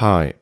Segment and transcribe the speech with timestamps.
[0.00, 0.32] Hi,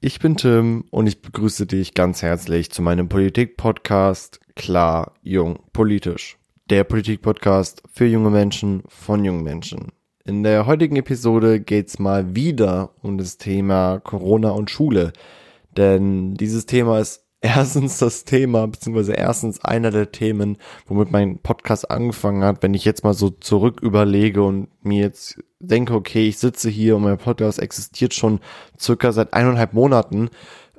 [0.00, 6.38] ich bin Tim und ich begrüße dich ganz herzlich zu meinem Politik-Podcast Klar, Jung, Politisch.
[6.70, 9.92] Der Politik-Podcast für junge Menschen von jungen Menschen.
[10.24, 15.12] In der heutigen Episode geht's mal wieder um das Thema Corona und Schule.
[15.76, 20.56] Denn dieses Thema ist erstens das Thema, beziehungsweise erstens einer der Themen,
[20.86, 22.62] womit mein Podcast angefangen hat.
[22.62, 26.96] Wenn ich jetzt mal so zurück überlege und mir jetzt denke, okay, ich sitze hier
[26.96, 28.40] und mein Podcast existiert schon
[28.78, 30.30] circa seit eineinhalb Monaten,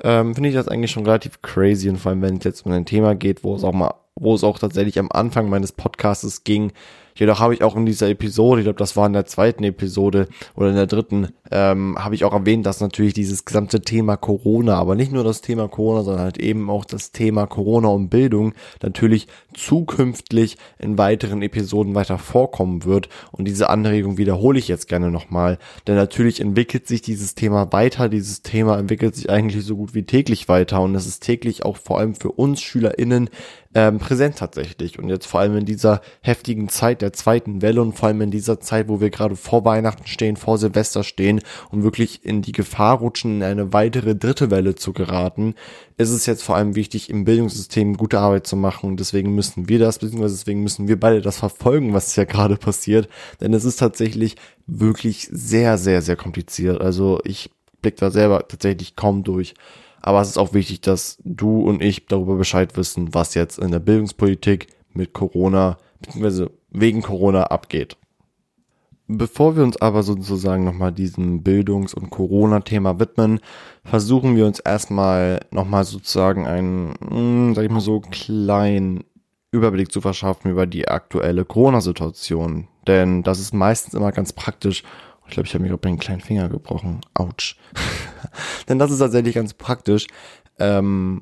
[0.02, 2.72] ähm, finde ich das eigentlich schon relativ crazy und vor allem, wenn es jetzt um
[2.72, 6.44] ein Thema geht, wo es auch mal, wo es auch tatsächlich am Anfang meines Podcasts
[6.44, 6.72] ging,
[7.16, 10.27] Jedoch habe ich auch in dieser Episode, ich glaube, das war in der zweiten Episode
[10.55, 14.75] oder in der dritten, ähm, habe ich auch erwähnt, dass natürlich dieses gesamte Thema Corona,
[14.75, 18.53] aber nicht nur das Thema Corona, sondern halt eben auch das Thema Corona und Bildung
[18.81, 23.08] natürlich zukünftig in weiteren Episoden weiter vorkommen wird.
[23.31, 28.09] Und diese Anregung wiederhole ich jetzt gerne nochmal, denn natürlich entwickelt sich dieses Thema weiter.
[28.09, 31.78] Dieses Thema entwickelt sich eigentlich so gut wie täglich weiter und es ist täglich auch
[31.78, 33.30] vor allem für uns SchülerInnen
[33.75, 35.00] ähm, präsent tatsächlich.
[35.00, 38.31] Und jetzt vor allem in dieser heftigen Zeit der zweiten Welle und vor allem in
[38.31, 41.41] dieser Zeit, wo wir gerade vor Weihnachten stehen, vor Silvester stehen
[41.72, 45.55] und wirklich in die Gefahr rutschen, in eine weitere dritte Welle zu geraten,
[45.97, 48.97] ist es jetzt vor allem wichtig, im Bildungssystem gute Arbeit zu machen.
[48.97, 53.08] Deswegen müssen wir das, beziehungsweise deswegen müssen wir beide das verfolgen, was hier gerade passiert.
[53.41, 54.35] Denn es ist tatsächlich
[54.66, 56.81] wirklich sehr, sehr, sehr kompliziert.
[56.81, 57.50] Also ich
[57.81, 59.53] blick da selber tatsächlich kaum durch.
[60.02, 63.72] Aber es ist auch wichtig, dass du und ich darüber Bescheid wissen, was jetzt in
[63.72, 66.47] der Bildungspolitik mit Corona bzw.
[66.72, 67.95] wegen Corona abgeht.
[69.08, 73.42] Bevor wir uns aber sozusagen nochmal diesem Bildungs- und Corona-Thema widmen,
[73.84, 79.04] versuchen wir uns erstmal nochmal sozusagen einen, hm, sag ich mal so, kleinen
[79.52, 82.70] Überblick zu verschaffen über die aktuelle Corona-Situation.
[82.88, 84.84] Denn das ist meistens immer ganz praktisch,
[85.28, 87.02] ich glaube, ich habe mir gerade den kleinen Finger gebrochen.
[87.14, 87.58] Autsch.
[88.69, 90.08] Denn das ist tatsächlich ganz praktisch,
[90.59, 91.22] ähm,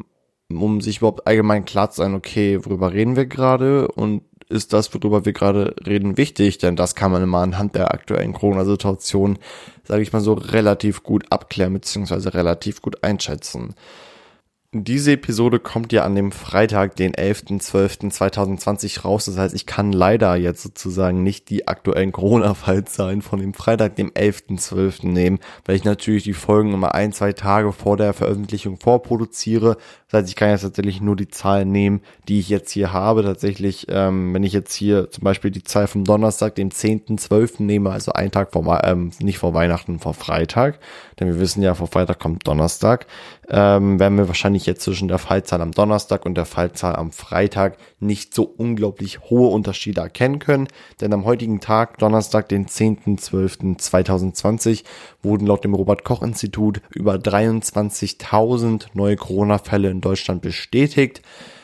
[0.50, 4.94] um sich überhaupt allgemein klar zu sein, okay, worüber reden wir gerade und ist das,
[4.94, 6.58] worüber wir gerade reden, wichtig?
[6.58, 9.40] Denn das kann man immer anhand der aktuellen Corona-Situation,
[9.84, 13.76] sage ich mal so, relativ gut abklären beziehungsweise relativ gut einschätzen.
[14.74, 19.26] Diese Episode kommt ja an dem Freitag, den 11.12.2020 raus.
[19.26, 24.12] Das heißt, ich kann leider jetzt sozusagen nicht die aktuellen Corona-Fallzahlen von dem Freitag, dem
[24.12, 25.08] 11.12.
[25.08, 29.76] nehmen, weil ich natürlich die Folgen immer ein, zwei Tage vor der Veröffentlichung vorproduziere.
[30.08, 32.00] Das heißt, ich kann jetzt tatsächlich nur die Zahlen nehmen,
[32.30, 33.24] die ich jetzt hier habe.
[33.24, 37.64] Tatsächlich, ähm, wenn ich jetzt hier zum Beispiel die Zahl vom Donnerstag, dem 10.12.
[37.64, 40.80] nehme, also einen Tag vor, ähm, nicht vor Weihnachten, vor Freitag,
[41.20, 43.08] denn wir wissen ja, vor Freitag kommt Donnerstag,
[43.52, 47.76] ähm, werden wir wahrscheinlich jetzt zwischen der Fallzahl am Donnerstag und der Fallzahl am Freitag
[48.00, 50.70] nicht so unglaublich hohe Unterschiede erkennen können.
[51.02, 54.86] Denn am heutigen Tag, Donnerstag, den 10.12.2020,
[55.22, 61.22] wurden laut dem Robert-Koch-Institut über 23.000 neue Corona-Fälle in Deutschland bestätigt.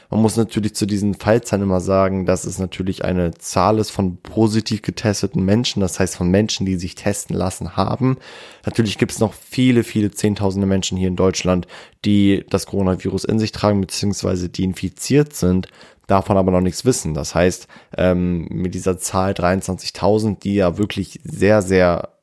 [0.09, 4.17] Man muss natürlich zu diesen Fallzahlen immer sagen, dass es natürlich eine Zahl ist von
[4.21, 8.17] positiv getesteten Menschen, das heißt von Menschen, die sich testen lassen haben.
[8.65, 11.67] Natürlich gibt es noch viele, viele Zehntausende Menschen hier in Deutschland,
[12.05, 15.67] die das Coronavirus in sich tragen, beziehungsweise die infiziert sind,
[16.07, 17.13] davon aber noch nichts wissen.
[17.13, 22.13] Das heißt, ähm, mit dieser Zahl 23.000, die ja wirklich sehr, sehr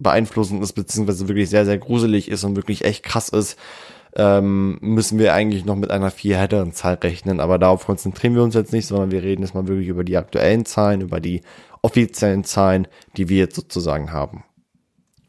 [0.00, 3.56] beeinflussend ist, beziehungsweise wirklich sehr, sehr gruselig ist und wirklich echt krass ist,
[4.16, 7.40] ähm, müssen wir eigentlich noch mit einer viel härteren Zahl rechnen.
[7.40, 10.16] Aber darauf konzentrieren wir uns jetzt nicht, sondern wir reden jetzt mal wirklich über die
[10.16, 11.42] aktuellen Zahlen, über die
[11.82, 14.44] offiziellen Zahlen, die wir jetzt sozusagen haben.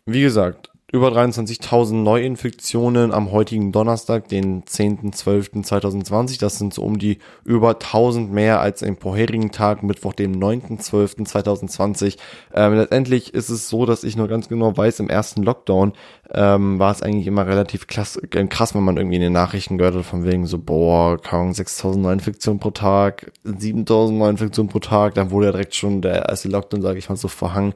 [0.05, 6.39] Wie gesagt, über 23.000 Neuinfektionen am heutigen Donnerstag, den 10.12.2020.
[6.39, 12.17] Das sind so um die über 1000 mehr als im vorherigen Tag, Mittwoch, dem 9.12.2020.
[12.53, 15.93] Ähm, letztendlich ist es so, dass ich nur ganz genau weiß, im ersten Lockdown
[16.31, 19.77] ähm, war es eigentlich immer relativ krass, äh, krass, wenn man irgendwie in den Nachrichten
[19.77, 25.15] gehört hat, von wegen so, boah, kaum 6.000 Neuinfektionen pro Tag, 7.000 Neuinfektionen pro Tag.
[25.15, 27.73] Dann wurde ja direkt schon der erste Lockdown, sage ich mal, so verhangen.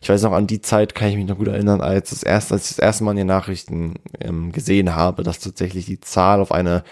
[0.00, 2.54] Ich weiß noch, an die Zeit kann ich mich noch gut erinnern, als das erste,
[2.54, 6.40] als ich das erste Mal in den Nachrichten ähm, gesehen habe, dass tatsächlich die Zahl
[6.40, 6.82] auf eine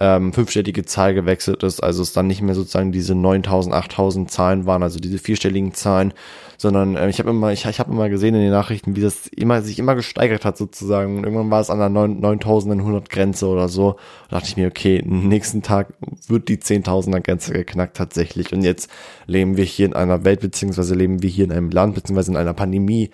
[0.00, 4.66] ähm, fünfstellige Zahl gewechselt ist, also es dann nicht mehr sozusagen diese 9000, 8000 Zahlen
[4.66, 6.12] waren, also diese vierstelligen Zahlen,
[6.58, 9.28] sondern äh, ich habe immer, ich, ich habe immer gesehen in den Nachrichten, wie das
[9.28, 11.18] immer sich immer gesteigert hat sozusagen.
[11.18, 13.96] Und irgendwann war es an der 9100 Grenze oder so.
[14.28, 15.94] Da dachte ich mir, okay, nächsten Tag
[16.26, 18.52] wird die 10.000er Grenze geknackt tatsächlich.
[18.52, 18.90] Und jetzt
[19.26, 22.36] leben wir hier in einer Welt beziehungsweise leben wir hier in einem Land beziehungsweise in
[22.36, 23.10] einer Pandemie,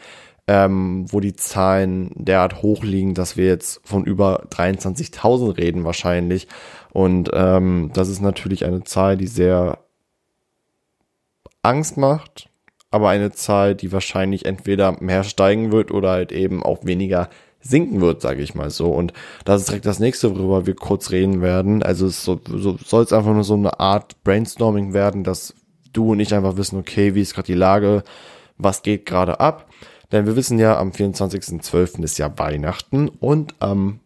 [0.50, 6.48] ähm, wo die Zahlen derart hoch liegen, dass wir jetzt von über 23.000 reden wahrscheinlich.
[6.92, 9.78] Und ähm, das ist natürlich eine Zahl, die sehr
[11.62, 12.48] Angst macht,
[12.90, 17.28] aber eine Zahl, die wahrscheinlich entweder mehr steigen wird oder halt eben auch weniger
[17.60, 18.90] sinken wird, sage ich mal so.
[18.90, 19.12] Und
[19.44, 21.84] das ist direkt das nächste, worüber wir kurz reden werden.
[21.84, 25.54] Also es so, so, soll es einfach nur so eine Art Brainstorming werden, dass
[25.92, 28.02] du und ich einfach wissen, okay, wie ist gerade die Lage,
[28.58, 29.68] was geht gerade ab.
[30.12, 32.02] Denn wir wissen ja, am 24.12.
[32.02, 34.00] ist ja Weihnachten und am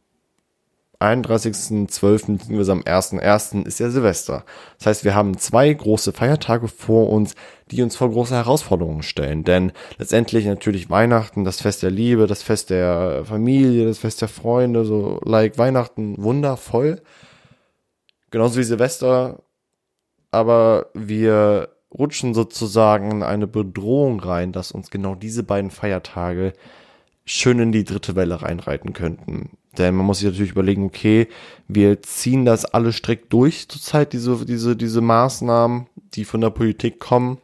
[1.01, 2.39] 31.12.
[2.39, 2.73] bzw.
[2.73, 3.67] am 1.1.
[3.67, 4.45] ist ja Silvester.
[4.79, 7.35] Das heißt, wir haben zwei große Feiertage vor uns,
[7.71, 9.45] die uns vor große Herausforderungen stellen.
[9.45, 14.29] Denn letztendlich natürlich Weihnachten, das Fest der Liebe, das Fest der Familie, das Fest der
[14.29, 17.03] Freunde, so like Weihnachten wundervoll.
[18.31, 19.43] Genauso wie Silvester.
[20.31, 26.52] Aber wir rutschen sozusagen in eine Bedrohung rein, dass uns genau diese beiden Feiertage
[27.25, 29.50] schön in die dritte Welle reinreiten könnten.
[29.79, 31.29] Denn man muss sich natürlich überlegen, okay,
[31.69, 37.00] wir ziehen das alle strikt durch zurzeit, diese, diese, diese Maßnahmen, die von der Politik
[37.00, 37.38] kommen.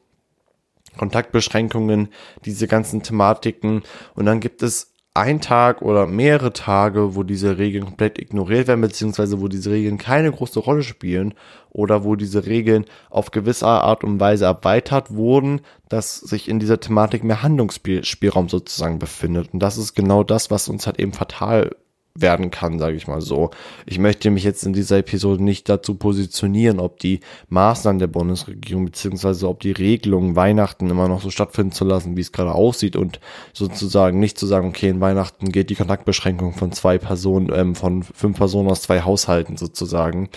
[0.96, 2.08] Kontaktbeschränkungen,
[2.44, 3.82] diese ganzen Thematiken.
[4.14, 8.80] Und dann gibt es ein Tag oder mehrere Tage, wo diese Regeln komplett ignoriert werden,
[8.80, 11.34] beziehungsweise wo diese Regeln keine große Rolle spielen
[11.70, 16.78] oder wo diese Regeln auf gewisse Art und Weise erweitert wurden, dass sich in dieser
[16.78, 19.52] Thematik mehr Handlungsspielraum sozusagen befindet.
[19.52, 21.74] Und das ist genau das, was uns halt eben fatal
[22.14, 23.50] werden kann, sage ich mal so.
[23.86, 28.84] Ich möchte mich jetzt in dieser Episode nicht dazu positionieren, ob die Maßnahmen der Bundesregierung
[28.86, 32.96] beziehungsweise ob die Regelungen Weihnachten immer noch so stattfinden zu lassen, wie es gerade aussieht
[32.96, 33.20] und
[33.52, 38.02] sozusagen nicht zu sagen, okay, in Weihnachten geht die Kontaktbeschränkung von zwei Personen, ähm, von
[38.02, 40.28] fünf Personen aus zwei Haushalten sozusagen.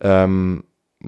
[0.00, 0.64] Ähm,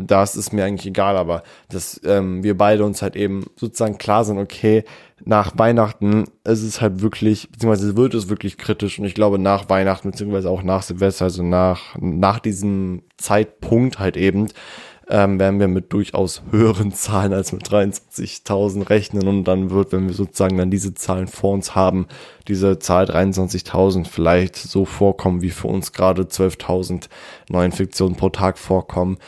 [0.07, 4.25] das ist mir eigentlich egal, aber dass ähm, wir beide uns halt eben sozusagen klar
[4.25, 4.85] sind, okay,
[5.25, 9.69] nach Weihnachten ist es halt wirklich, beziehungsweise wird es wirklich kritisch und ich glaube nach
[9.69, 14.49] Weihnachten, beziehungsweise auch nach Silvester, also nach, nach diesem Zeitpunkt halt eben,
[15.11, 20.07] ähm, werden wir mit durchaus höheren Zahlen als mit 23.000 rechnen und dann wird, wenn
[20.07, 22.07] wir sozusagen dann diese Zahlen vor uns haben,
[22.47, 27.09] diese Zahl 23.000 vielleicht so vorkommen, wie für uns gerade 12.000
[27.49, 29.19] Neuinfektionen pro Tag vorkommen.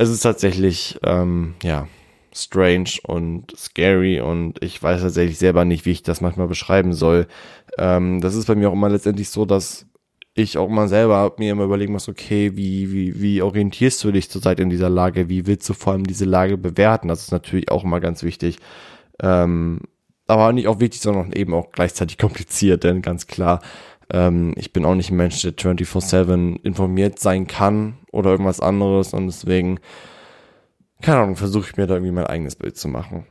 [0.00, 1.88] Es ist tatsächlich, ähm, ja,
[2.32, 7.26] strange und scary und ich weiß tatsächlich selber nicht, wie ich das manchmal beschreiben soll.
[7.78, 9.86] Ähm, das ist bei mir auch immer letztendlich so, dass
[10.34, 14.30] ich auch mal selber mir immer überlegen muss, okay, wie, wie, wie orientierst du dich
[14.30, 15.28] zurzeit in dieser Lage?
[15.28, 17.08] Wie willst du vor allem diese Lage bewerten?
[17.08, 18.58] Das ist natürlich auch immer ganz wichtig.
[19.20, 19.80] Ähm,
[20.28, 23.58] aber nicht auch wichtig, sondern eben auch gleichzeitig kompliziert, denn ganz klar,
[24.12, 29.12] ähm, ich bin auch nicht ein Mensch, der 24-7 informiert sein kann oder irgendwas anderes
[29.14, 29.80] und deswegen
[31.00, 33.26] keine Ahnung, versuche ich mir da irgendwie mein eigenes Bild zu machen.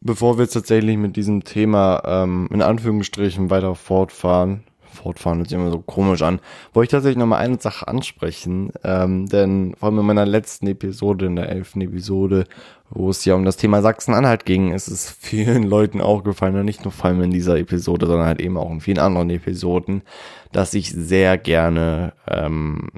[0.00, 4.64] Bevor wir jetzt tatsächlich mit diesem Thema ähm, in Anführungsstrichen weiter fortfahren,
[4.96, 6.40] fortfahren hört sich immer so komisch an,
[6.72, 11.26] wollte ich tatsächlich nochmal eine Sache ansprechen, ähm, denn vor allem in meiner letzten Episode,
[11.26, 12.44] in der elften Episode,
[12.90, 16.84] wo es ja um das Thema Sachsen-Anhalt ging, ist es vielen Leuten auch gefallen, nicht
[16.84, 20.02] nur vor allem in dieser Episode, sondern halt eben auch in vielen anderen Episoden,
[20.52, 22.88] dass ich sehr gerne ähm,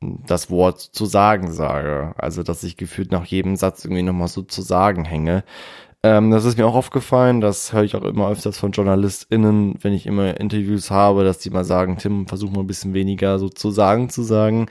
[0.00, 2.14] das Wort zu sagen sage.
[2.16, 5.44] Also, dass ich gefühlt nach jedem Satz irgendwie nochmal so zu sagen hänge.
[6.02, 9.92] Ähm, das ist mir auch aufgefallen, das höre ich auch immer öfters von JournalistInnen, wenn
[9.92, 13.50] ich immer Interviews habe, dass die mal sagen, Tim, versuch mal ein bisschen weniger so
[13.50, 14.66] zu sagen zu sagen.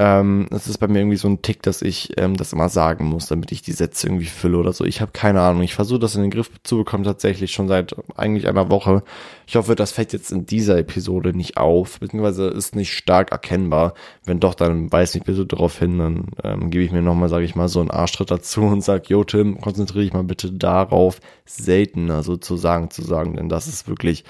[0.00, 3.06] Ähm, das ist bei mir irgendwie so ein Tick, dass ich ähm, das immer sagen
[3.06, 4.84] muss, damit ich die Sätze irgendwie fülle oder so.
[4.84, 5.62] Ich habe keine Ahnung.
[5.62, 9.02] Ich versuche das in den Griff zu bekommen, tatsächlich schon seit eigentlich einer Woche.
[9.48, 13.94] Ich hoffe, das fällt jetzt in dieser Episode nicht auf, beziehungsweise ist nicht stark erkennbar.
[14.24, 17.44] Wenn doch, dann weiß ich bitte darauf hin, dann ähm, gebe ich mir nochmal, sage
[17.44, 21.18] ich mal, so einen Arschtritt dazu und sag, Jo Tim, konzentriere dich mal bitte darauf,
[21.44, 24.22] seltener sozusagen zu sagen, denn das ist wirklich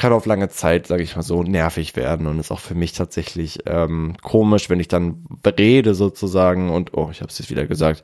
[0.00, 2.94] kann auf lange Zeit, sage ich mal so, nervig werden und ist auch für mich
[2.94, 7.66] tatsächlich ähm, komisch, wenn ich dann rede sozusagen und, oh, ich habe es jetzt wieder
[7.66, 8.00] gesagt,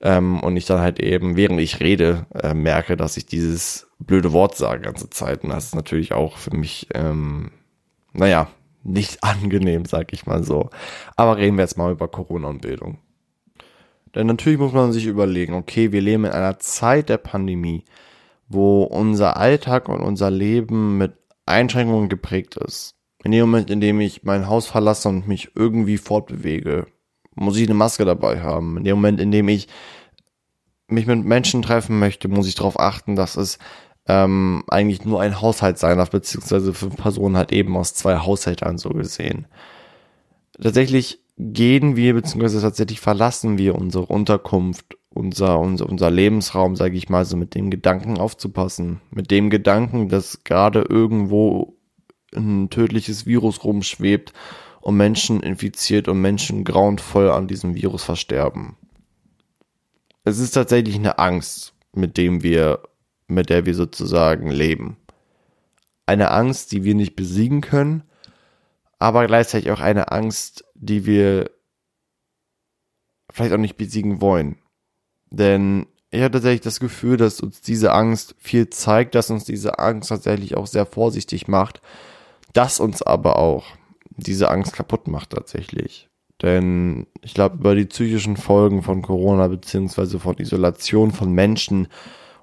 [0.00, 4.32] ähm, und ich dann halt eben, während ich rede, äh, merke, dass ich dieses blöde
[4.32, 5.42] Wort sage ganze Zeit.
[5.42, 7.50] Und das ist natürlich auch für mich, ähm,
[8.12, 8.46] naja,
[8.84, 10.70] nicht angenehm, sag ich mal so.
[11.16, 12.98] Aber reden wir jetzt mal über Corona und Bildung.
[14.14, 17.84] Denn natürlich muss man sich überlegen, okay, wir leben in einer Zeit der Pandemie,
[18.48, 21.19] wo unser Alltag und unser Leben mit
[21.50, 22.94] Einschränkungen geprägt ist.
[23.22, 26.86] In dem Moment, in dem ich mein Haus verlasse und mich irgendwie fortbewege,
[27.34, 28.78] muss ich eine Maske dabei haben.
[28.78, 29.68] In dem Moment, in dem ich
[30.88, 33.58] mich mit Menschen treffen möchte, muss ich darauf achten, dass es
[34.06, 38.78] ähm, eigentlich nur ein Haushalt sein darf, beziehungsweise fünf Personen halt eben aus zwei Haushaltern
[38.78, 39.46] so gesehen.
[40.60, 47.08] Tatsächlich gehen wir, beziehungsweise tatsächlich verlassen wir unsere Unterkunft unser, unser, unser Lebensraum, sage ich
[47.08, 49.00] mal, so mit dem Gedanken aufzupassen.
[49.10, 51.76] Mit dem Gedanken, dass gerade irgendwo
[52.34, 54.32] ein tödliches Virus rumschwebt
[54.80, 58.76] und Menschen infiziert und Menschen grauenvoll an diesem Virus versterben.
[60.24, 62.80] Es ist tatsächlich eine Angst, mit dem wir,
[63.26, 64.96] mit der wir sozusagen leben.
[66.06, 68.02] eine Angst, die wir nicht besiegen können,
[68.98, 71.50] aber gleichzeitig auch eine Angst, die wir
[73.30, 74.59] vielleicht auch nicht besiegen wollen.
[75.30, 79.78] Denn ich habe tatsächlich das Gefühl, dass uns diese Angst viel zeigt, dass uns diese
[79.78, 81.80] Angst tatsächlich auch sehr vorsichtig macht,
[82.52, 83.64] dass uns aber auch
[84.16, 86.08] diese Angst kaputt macht tatsächlich.
[86.42, 91.88] Denn ich glaube, über die psychischen Folgen von Corona beziehungsweise von Isolation von Menschen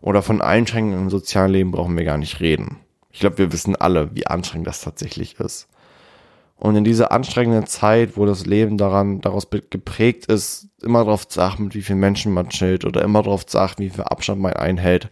[0.02, 2.78] oder von Einschränkungen im sozialen Leben brauchen wir gar nicht reden.
[3.12, 5.68] Ich glaube, wir wissen alle, wie anstrengend das tatsächlich ist.
[6.60, 11.42] Und in dieser anstrengenden Zeit, wo das Leben daran, daraus geprägt ist, immer darauf zu
[11.42, 14.42] achten, mit wie vielen Menschen man chillt oder immer darauf zu achten, wie viel Abstand
[14.42, 15.10] man einhält,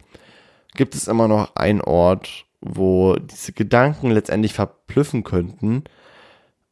[0.74, 5.84] gibt es immer noch einen Ort, wo diese Gedanken letztendlich verblüffen könnten,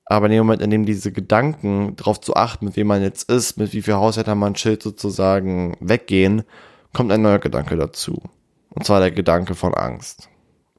[0.06, 3.30] aber in dem Moment, in dem diese Gedanken darauf zu achten, mit wem man jetzt
[3.30, 6.42] ist, mit wie viel Haushälter man chillt, sozusagen weggehen,
[6.92, 8.22] kommt ein neuer Gedanke dazu.
[8.70, 10.28] Und zwar der Gedanke von Angst.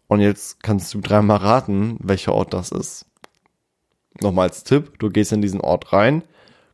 [0.08, 3.06] Und jetzt kannst du dreimal raten, welcher Ort das ist.
[4.22, 6.24] Nochmal als Tipp, du gehst in diesen Ort rein,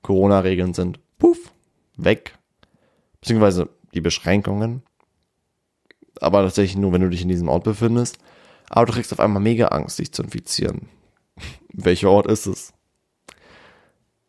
[0.01, 1.51] Corona-Regeln sind puff,
[1.97, 2.37] weg.
[3.19, 4.83] Beziehungsweise die Beschränkungen.
[6.19, 8.17] Aber tatsächlich nur, wenn du dich in diesem Ort befindest.
[8.69, 10.89] Aber du kriegst auf einmal mega Angst, dich zu infizieren.
[11.73, 12.73] Welcher Ort ist es?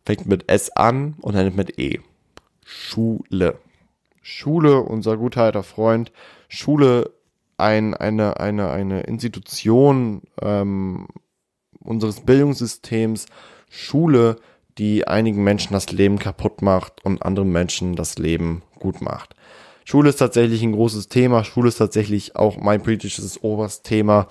[0.05, 2.01] Fängt mit S an und endet mit E.
[2.65, 3.59] Schule.
[4.21, 6.13] Schule, unser guter alter Freund.
[6.49, 7.13] Schule,
[7.57, 11.07] ein, eine, eine, eine Institution ähm,
[11.85, 13.27] unseres Bildungssystems.
[13.69, 14.37] Schule,
[14.79, 19.35] die einigen Menschen das Leben kaputt macht und anderen Menschen das Leben gut macht.
[19.85, 21.45] Schule ist tatsächlich ein großes Thema.
[21.45, 24.29] Schule ist tatsächlich auch mein politisches Oberstthema.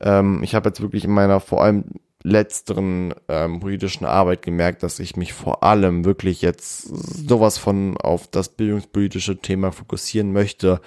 [0.00, 1.84] Ähm, ich habe jetzt wirklich in meiner vor allem
[2.22, 6.88] letzteren ähm, politischen Arbeit gemerkt, dass ich mich vor allem wirklich jetzt
[7.28, 10.80] sowas von auf das bildungspolitische Thema fokussieren möchte.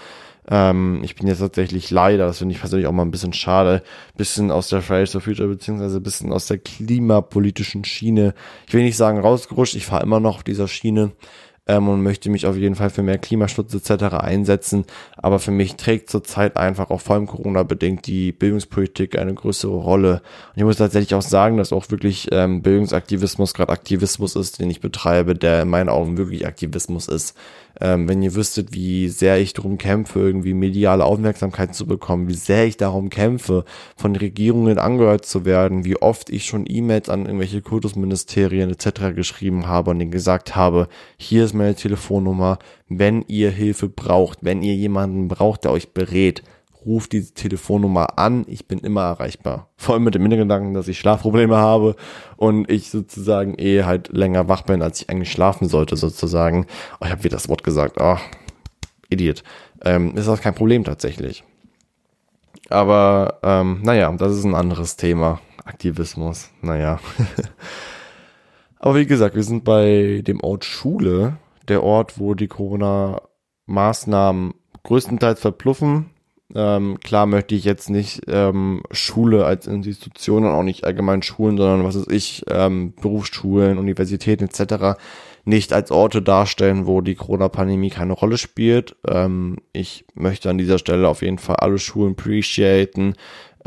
[0.50, 3.84] Ähm, ich bin jetzt tatsächlich leider, das finde ich persönlich auch mal ein bisschen schade,
[4.16, 8.34] bisschen aus der Fridays for Future beziehungsweise bisschen aus der klimapolitischen Schiene.
[8.68, 11.12] Ich will nicht sagen rausgerutscht, ich fahre immer noch auf dieser Schiene
[11.68, 14.16] ähm, und möchte mich auf jeden Fall für mehr Klimaschutz etc.
[14.16, 14.86] einsetzen.
[15.18, 20.22] Aber für mich trägt zurzeit einfach auch vor allem Corona-bedingt die Bildungspolitik eine größere Rolle.
[20.54, 24.70] Und ich muss tatsächlich auch sagen, dass auch wirklich ähm, Bildungsaktivismus gerade Aktivismus ist, den
[24.70, 27.36] ich betreibe, der in meinen Augen wirklich Aktivismus ist.
[27.80, 32.34] Ähm, wenn ihr wüsstet, wie sehr ich darum kämpfe, irgendwie mediale Aufmerksamkeit zu bekommen, wie
[32.34, 37.26] sehr ich darum kämpfe, von Regierungen angehört zu werden, wie oft ich schon E-Mails an
[37.26, 39.16] irgendwelche Kultusministerien etc.
[39.16, 44.62] geschrieben habe und denen gesagt habe, hier ist meine Telefonnummer, wenn ihr Hilfe braucht, wenn
[44.62, 46.44] ihr jemanden braucht, der euch berät,
[46.86, 49.70] ruft diese Telefonnummer an, ich bin immer erreichbar.
[49.76, 51.96] Vor allem mit dem Hintergedanken, dass ich Schlafprobleme habe
[52.38, 56.66] und ich sozusagen eh halt länger wach bin, als ich eigentlich schlafen sollte, sozusagen.
[57.00, 58.18] Oh, ich habe wieder das Wort gesagt, oh,
[59.10, 59.44] Idiot.
[59.84, 61.44] Ähm, ist das kein Problem tatsächlich.
[62.70, 65.40] Aber ähm, naja, das ist ein anderes Thema.
[65.66, 67.00] Aktivismus, naja.
[68.80, 71.38] Aber wie gesagt, wir sind bei dem Ort Schule,
[71.70, 76.10] der Ort, wo die Corona-Maßnahmen größtenteils verpluffen
[76.56, 81.58] ähm, klar möchte ich jetzt nicht ähm, Schule als Institution und auch nicht allgemein Schulen,
[81.58, 84.98] sondern was ist ich, ähm, Berufsschulen, Universitäten etc.
[85.44, 88.96] nicht als Orte darstellen, wo die Corona-Pandemie keine Rolle spielt.
[89.06, 93.16] Ähm, ich möchte an dieser Stelle auf jeden Fall alle Schulen appreciaten,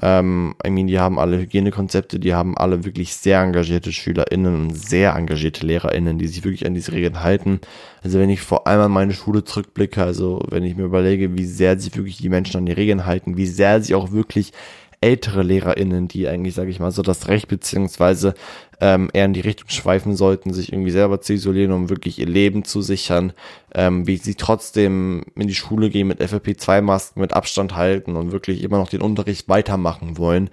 [0.02, 4.74] ähm, I mean, die haben alle Hygienekonzepte, die haben alle wirklich sehr engagierte SchülerInnen und
[4.74, 7.60] sehr engagierte LehrerInnen, die sich wirklich an diese Regeln halten.
[8.02, 11.44] Also wenn ich vor allem an meine Schule zurückblicke, also wenn ich mir überlege, wie
[11.44, 14.52] sehr sich wirklich die Menschen an die Regeln halten, wie sehr sie auch wirklich
[15.00, 18.34] ältere LehrerInnen, die eigentlich, sage ich mal, so das Recht beziehungsweise
[18.80, 22.26] ähm, eher in die Richtung schweifen sollten, sich irgendwie selber zu isolieren, um wirklich ihr
[22.26, 23.32] Leben zu sichern,
[23.74, 28.62] ähm, wie sie trotzdem in die Schule gehen mit FFP2-Masken, mit Abstand halten und wirklich
[28.62, 30.50] immer noch den Unterricht weitermachen wollen.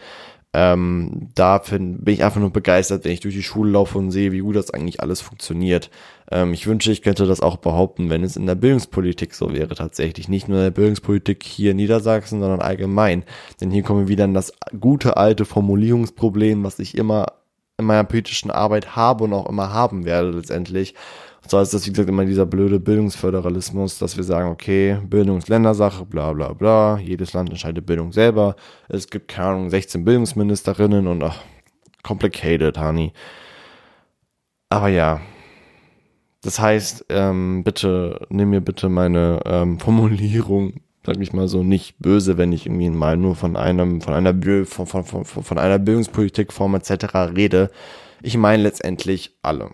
[0.59, 4.31] Ähm, da bin ich einfach nur begeistert, wenn ich durch die Schule laufe und sehe,
[4.31, 5.91] wie gut das eigentlich alles funktioniert.
[6.31, 9.75] Ähm, ich wünsche, ich könnte das auch behaupten, wenn es in der Bildungspolitik so wäre
[9.75, 10.29] tatsächlich.
[10.29, 13.23] Nicht nur in der Bildungspolitik hier in Niedersachsen, sondern allgemein.
[13.61, 17.27] Denn hier kommen wir wieder in das gute alte Formulierungsproblem, was ich immer
[17.77, 20.95] in meiner politischen Arbeit habe und auch immer haben werde letztendlich.
[21.47, 25.49] Zwar ist das, wie gesagt, immer dieser blöde Bildungsföderalismus, dass wir sagen, okay, Bildung ist
[25.49, 28.55] Ländersache, bla bla bla, jedes Land entscheidet Bildung selber.
[28.89, 31.41] Es gibt, keine Ahnung, 16 Bildungsministerinnen und ach,
[32.03, 33.13] complicated, honey.
[34.69, 35.21] Aber ja,
[36.41, 41.99] das heißt, ähm, bitte, nimm mir bitte meine ähm, Formulierung sag ich mal so, nicht
[41.99, 44.35] böse, wenn ich irgendwie mal nur von einem, von einer,
[44.65, 47.15] von, von, von, von einer Bildungspolitikform etc.
[47.33, 47.71] rede.
[48.21, 49.71] Ich meine letztendlich alle.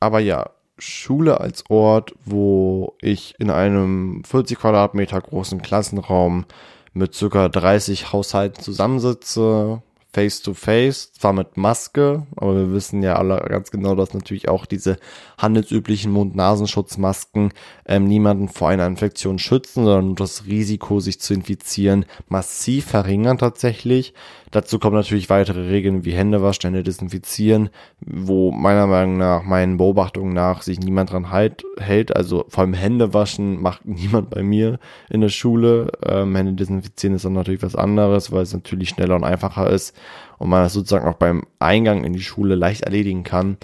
[0.00, 6.44] Aber ja, Schule als Ort, wo ich in einem 40 Quadratmeter großen Klassenraum
[6.92, 13.16] mit circa 30 Haushalten zusammensitze, face to face, zwar mit Maske, aber wir wissen ja
[13.16, 14.96] alle ganz genau, dass natürlich auch diese
[15.36, 17.52] handelsüblichen Mund-Nasenschutzmasken
[17.86, 24.14] ähm, niemanden vor einer Infektion schützen, sondern das Risiko, sich zu infizieren, massiv verringern tatsächlich.
[24.50, 27.68] Dazu kommen natürlich weitere Regeln wie Händewaschen, Hände desinfizieren,
[28.00, 32.16] wo meiner Meinung nach, meinen Beobachtungen nach, sich niemand dran halt, hält.
[32.16, 34.78] Also vor allem Händewaschen macht niemand bei mir
[35.10, 35.92] in der Schule.
[36.02, 39.94] Ähm, Hände desinfizieren ist dann natürlich was anderes, weil es natürlich schneller und einfacher ist
[40.38, 43.56] und man das sozusagen auch beim Eingang in die Schule leicht erledigen kann.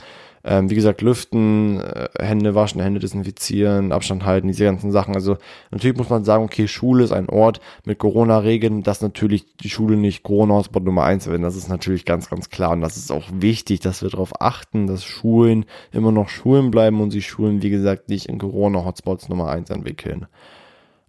[0.47, 5.15] Ähm, wie gesagt, lüften, äh, Hände waschen, Hände desinfizieren, Abstand halten, diese ganzen Sachen.
[5.15, 5.39] Also
[5.71, 9.97] natürlich muss man sagen, okay, Schule ist ein Ort mit Corona-Regeln, dass natürlich die Schule
[9.97, 11.43] nicht Corona-Hotspot Nummer eins werden.
[11.43, 12.73] Das ist natürlich ganz, ganz klar.
[12.73, 17.01] Und das ist auch wichtig, dass wir darauf achten, dass Schulen immer noch Schulen bleiben
[17.01, 20.27] und sich Schulen, wie gesagt, nicht in Corona-Hotspots Nummer eins entwickeln.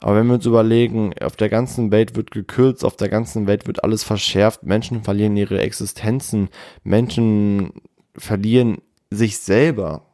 [0.05, 3.65] Aber wenn wir uns überlegen, auf der ganzen Welt wird gekürzt, auf der ganzen Welt
[3.65, 6.49] wird alles verschärft, Menschen verlieren ihre Existenzen,
[6.83, 7.73] Menschen
[8.15, 10.05] verlieren sich selber,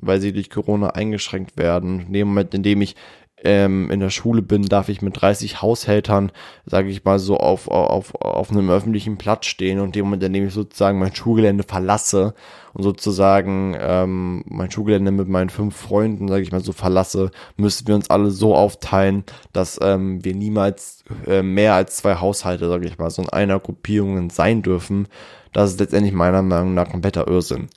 [0.00, 2.00] weil sie durch Corona eingeschränkt werden.
[2.08, 2.96] In dem Moment, in dem ich
[3.44, 6.32] ähm, in der Schule bin, darf ich mit 30 Haushältern,
[6.66, 10.32] sage ich mal so, auf, auf, auf einem öffentlichen Platz stehen und dem Moment, in
[10.32, 12.34] dem ich sozusagen mein Schulgelände verlasse
[12.74, 17.86] und sozusagen ähm, mein Schulgelände mit meinen fünf Freunden, sage ich mal so, verlasse, müssen
[17.86, 22.86] wir uns alle so aufteilen, dass ähm, wir niemals äh, mehr als zwei Haushalte, sage
[22.86, 25.08] ich mal, so in einer Gruppierung sein dürfen.
[25.52, 27.68] Das ist letztendlich meiner Meinung nach kompletter Irrsinn.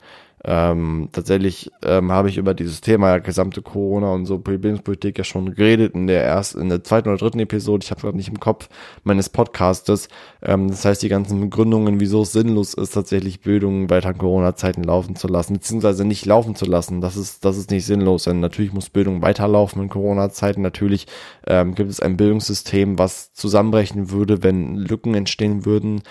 [0.44, 5.54] Ähm, tatsächlich ähm, habe ich über dieses Thema gesamte Corona und so Bildungspolitik ja schon
[5.54, 7.84] geredet in der ersten, in der zweiten oder dritten Episode.
[7.84, 8.68] Ich habe gerade nicht im Kopf
[9.04, 10.08] meines Podcastes.
[10.42, 14.82] Ähm, das heißt, die ganzen Begründungen, wieso es sinnlos ist, tatsächlich Bildung weiter in Corona-Zeiten
[14.82, 17.00] laufen zu lassen, beziehungsweise nicht laufen zu lassen.
[17.00, 20.60] Das ist, das ist nicht sinnlos, denn natürlich muss Bildung weiterlaufen in Corona-Zeiten.
[20.60, 21.06] Natürlich
[21.46, 26.02] ähm, gibt es ein Bildungssystem, was zusammenbrechen würde, wenn Lücken entstehen würden.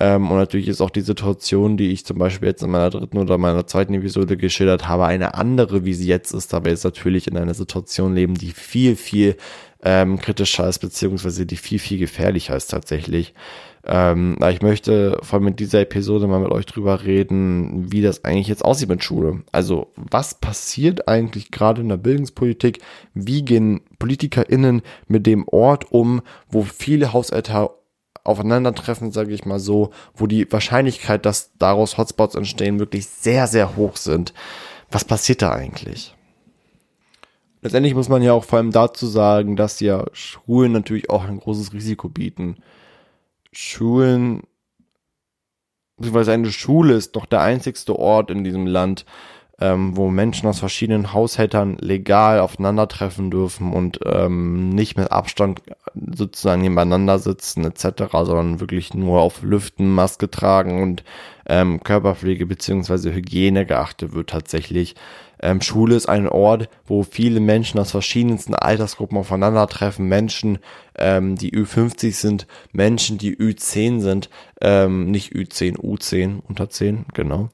[0.00, 3.18] Ähm, und natürlich ist auch die Situation, die ich zum Beispiel jetzt in meiner dritten
[3.18, 7.26] oder meiner zweiten Episode geschildert habe, eine andere, wie sie jetzt ist, aber jetzt natürlich
[7.26, 9.36] in einer Situation leben, die viel, viel
[9.82, 13.34] ähm, kritischer ist, beziehungsweise die viel, viel gefährlicher ist tatsächlich.
[13.84, 18.24] Ähm, ich möchte vor allem mit dieser Episode mal mit euch drüber reden, wie das
[18.24, 19.42] eigentlich jetzt aussieht mit Schule.
[19.52, 22.80] Also was passiert eigentlich gerade in der Bildungspolitik?
[23.12, 27.70] Wie gehen PolitikerInnen mit dem Ort um, wo viele Hausälte
[28.24, 33.76] aufeinandertreffen, sage ich mal so, wo die Wahrscheinlichkeit, dass daraus Hotspots entstehen, wirklich sehr, sehr
[33.76, 34.34] hoch sind.
[34.90, 36.14] Was passiert da eigentlich?
[37.62, 41.38] Letztendlich muss man ja auch vor allem dazu sagen, dass ja Schulen natürlich auch ein
[41.38, 42.56] großes Risiko bieten.
[43.52, 44.42] Schulen,
[45.96, 49.04] beziehungsweise eine Schule ist doch der einzigste Ort in diesem Land,
[49.60, 55.62] ähm, wo Menschen aus verschiedenen Haushältern legal aufeinandertreffen dürfen und ähm, nicht mit Abstand
[55.94, 61.04] sozusagen nebeneinander sitzen etc., sondern wirklich nur auf Lüften, Maske tragen und
[61.46, 64.94] ähm, Körperpflege beziehungsweise Hygiene geachtet wird tatsächlich.
[65.42, 70.06] Ähm, Schule ist ein Ort, wo viele Menschen aus verschiedensten Altersgruppen aufeinandertreffen.
[70.06, 70.58] Menschen,
[70.96, 77.48] ähm, die Ü50 sind, Menschen, die Ü10 sind, ähm, nicht Ü10, U10, unter 10, genau.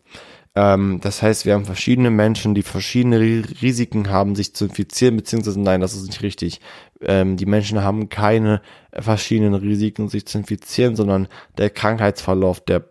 [0.56, 5.60] Ähm, das heißt, wir haben verschiedene Menschen, die verschiedene Risiken haben, sich zu infizieren, beziehungsweise
[5.60, 6.60] nein, das ist nicht richtig.
[7.02, 12.88] Ähm, die Menschen haben keine verschiedenen Risiken, sich zu infizieren, sondern der Krankheitsverlauf der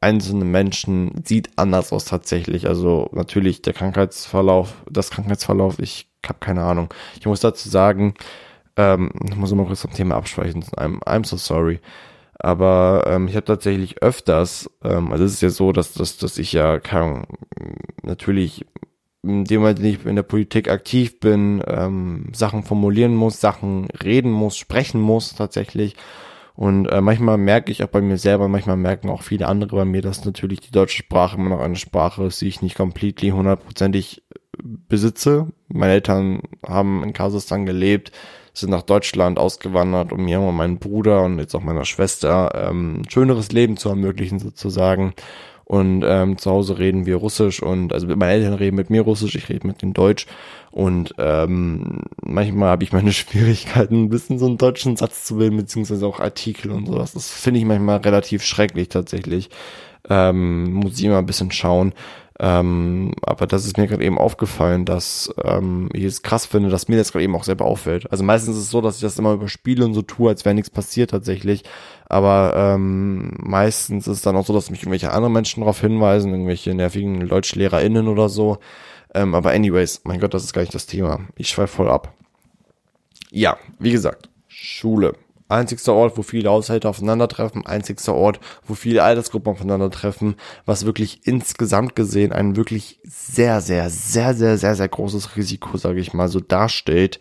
[0.00, 2.68] einzelnen Menschen sieht anders aus tatsächlich.
[2.68, 6.94] Also natürlich der Krankheitsverlauf, das Krankheitsverlauf, ich habe keine Ahnung.
[7.18, 8.14] Ich muss dazu sagen,
[8.76, 10.62] ähm, ich muss immer kurz zum Thema absprechen.
[10.76, 11.80] I'm, I'm so sorry.
[12.42, 16.38] Aber ähm, ich habe tatsächlich öfters, ähm, also es ist ja so, dass, dass, dass
[16.38, 17.26] ich ja kann,
[18.02, 18.64] natürlich
[19.22, 23.88] in dem Moment, in ich in der Politik aktiv bin, ähm, Sachen formulieren muss, Sachen
[24.02, 25.96] reden muss, sprechen muss tatsächlich.
[26.54, 29.84] Und äh, manchmal merke ich auch bei mir selber, manchmal merken auch viele andere bei
[29.84, 33.30] mir, dass natürlich die deutsche Sprache immer noch eine Sprache ist, die ich nicht completely
[33.30, 34.22] hundertprozentig
[34.62, 35.48] besitze.
[35.68, 38.12] Meine Eltern haben in Kasachstan gelebt,
[38.60, 43.00] sind nach Deutschland ausgewandert, um mir und meinem Bruder und jetzt auch meiner Schwester ähm,
[43.00, 45.14] ein schöneres Leben zu ermöglichen sozusagen.
[45.70, 49.36] Und ähm, zu Hause reden wir Russisch und also meine Eltern reden mit mir Russisch,
[49.36, 50.26] ich rede mit denen Deutsch.
[50.72, 55.56] Und ähm, manchmal habe ich meine Schwierigkeiten, ein bisschen so einen deutschen Satz zu bilden,
[55.56, 57.12] beziehungsweise auch Artikel und sowas.
[57.12, 59.48] Das finde ich manchmal relativ schrecklich tatsächlich.
[60.08, 61.92] Ähm, muss ich immer ein bisschen schauen.
[62.42, 66.88] Ähm, aber das ist mir gerade eben aufgefallen, dass ähm, ich es krass finde, dass
[66.88, 68.10] mir das gerade eben auch selber auffällt.
[68.10, 70.54] Also meistens ist es so, dass ich das immer überspiele und so tue, als wäre
[70.54, 71.64] nichts passiert tatsächlich.
[72.08, 76.32] Aber ähm, meistens ist es dann auch so, dass mich irgendwelche anderen Menschen darauf hinweisen,
[76.32, 78.56] irgendwelche nervigen DeutschlehrerInnen oder so.
[79.12, 81.20] Ähm, aber anyways, mein Gott, das ist gar nicht das Thema.
[81.36, 82.14] Ich schweife voll ab.
[83.30, 85.12] Ja, wie gesagt, Schule.
[85.50, 90.36] Einzigster Ort, wo viele Haushalte aufeinandertreffen, einzigster Ort, wo viele Altersgruppen aufeinandertreffen,
[90.66, 96.00] was wirklich insgesamt gesehen ein wirklich sehr, sehr, sehr, sehr, sehr, sehr großes Risiko, sage
[96.00, 97.20] ich mal, so darstellt,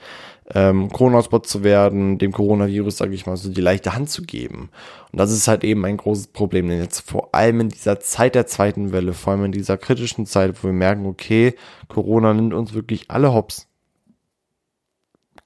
[0.54, 4.70] ähm, Corona-Hotspot zu werden, dem Coronavirus, sage ich mal, so die leichte Hand zu geben.
[5.12, 8.36] Und das ist halt eben ein großes Problem, denn jetzt vor allem in dieser Zeit
[8.36, 11.56] der zweiten Welle, vor allem in dieser kritischen Zeit, wo wir merken, okay,
[11.88, 13.69] Corona nimmt uns wirklich alle hops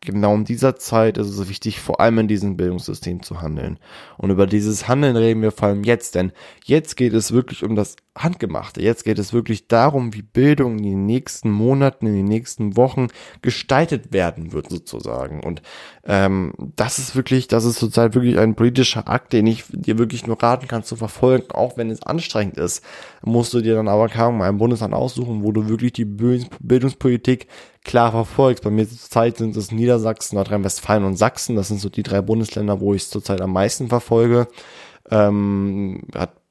[0.05, 3.79] genau in dieser Zeit ist es wichtig, vor allem in diesem Bildungssystem zu handeln.
[4.17, 6.31] Und über dieses Handeln reden wir vor allem jetzt, denn
[6.65, 8.81] jetzt geht es wirklich um das Handgemachte.
[8.81, 13.07] Jetzt geht es wirklich darum, wie Bildung in den nächsten Monaten, in den nächsten Wochen
[13.41, 15.41] gestaltet werden wird, sozusagen.
[15.41, 15.63] Und
[16.05, 20.27] ähm, das ist wirklich, das ist zurzeit wirklich ein politischer Akt, den ich dir wirklich
[20.27, 22.83] nur raten kann zu verfolgen, auch wenn es anstrengend ist.
[23.23, 27.47] Musst du dir dann aber kaum mal ein Bundesland aussuchen, wo du wirklich die Bildungspolitik
[27.83, 28.63] klar verfolgst.
[28.63, 31.55] Bei mir zurzeit sind es Niedersachsen, Nordrhein-Westfalen und Sachsen.
[31.55, 34.47] Das sind so die drei Bundesländer, wo ich es zurzeit am meisten verfolge.
[35.09, 36.42] Ähm, hat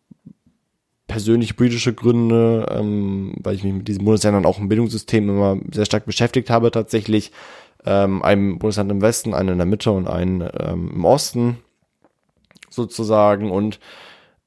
[1.13, 5.85] persönlich politische Gründe, ähm, weil ich mich mit diesen Bundesländern auch im Bildungssystem immer sehr
[5.85, 7.33] stark beschäftigt habe tatsächlich.
[7.85, 11.59] Ähm, ein Bundesland im Westen, einen in der Mitte und einen ähm, im Osten
[12.71, 13.51] sozusagen.
[13.51, 13.79] Und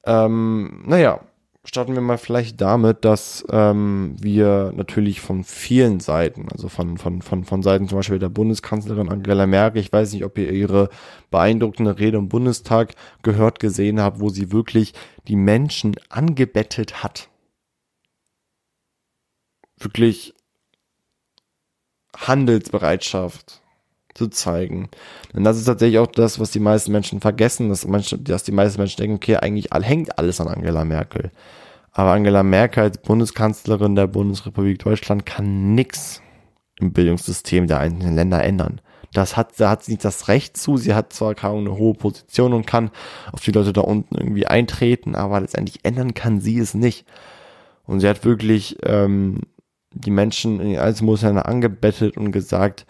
[0.04, 1.20] ähm, naja,
[1.66, 7.22] starten wir mal vielleicht damit, dass ähm, wir natürlich von vielen Seiten, also von, von,
[7.22, 10.88] von, von Seiten zum Beispiel der Bundeskanzlerin Angela Merkel, ich weiß nicht, ob ihr ihre
[11.30, 14.94] beeindruckende Rede im Bundestag gehört, gesehen habt, wo sie wirklich
[15.28, 17.28] die Menschen angebettet hat.
[19.78, 20.34] Wirklich
[22.16, 23.60] Handelsbereitschaft
[24.16, 24.88] zu zeigen.
[25.34, 28.52] Denn das ist tatsächlich auch das, was die meisten Menschen vergessen, dass, Menschen, dass die
[28.52, 31.30] meisten Menschen denken, okay, eigentlich hängt alles an Angela Merkel.
[31.92, 36.20] Aber Angela Merkel als Bundeskanzlerin der Bundesrepublik Deutschland kann nichts
[36.78, 38.80] im Bildungssystem der einzelnen Länder ändern.
[39.12, 40.76] Das hat, da hat sie nicht das Recht zu.
[40.76, 42.90] Sie hat zwar kaum eine hohe Position und kann
[43.32, 47.06] auf die Leute da unten irgendwie eintreten, aber letztendlich ändern kann sie es nicht.
[47.84, 49.40] Und sie hat wirklich ähm,
[49.90, 52.84] die Menschen in den Einzelbundesländern angebettet und gesagt,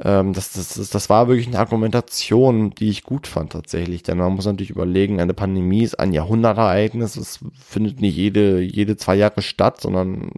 [0.00, 4.02] ähm, das, das, das, das war wirklich eine Argumentation, die ich gut fand tatsächlich.
[4.02, 7.16] Denn man muss natürlich überlegen, eine Pandemie ist ein Jahrhundertereignis.
[7.16, 10.30] Es findet nicht jede, jede zwei Jahre statt, sondern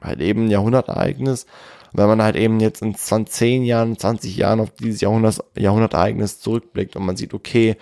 [0.00, 1.46] halt eben ein Jahrhundertereignis.
[1.92, 6.96] Wenn man halt eben jetzt in 10 Jahren, 20 Jahren auf dieses Jahrhundert, Jahrhundertereignis zurückblickt
[6.96, 7.76] und man sieht, okay,